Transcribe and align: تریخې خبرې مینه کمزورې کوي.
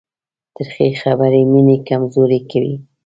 تریخې 0.55 0.89
خبرې 1.01 1.41
مینه 1.51 1.75
کمزورې 1.87 2.39
کوي. 2.51 2.75